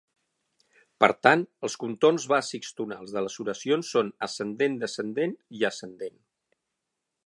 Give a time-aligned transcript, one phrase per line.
[1.03, 6.23] Per tant, els contorns bàsics tonals de les oracions són ascendent-descendent i ascendent.